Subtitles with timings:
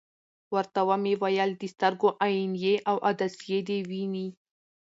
[0.53, 4.27] ورته ومي ویل: د سترګي عینیې او عدسیې دي وینې؟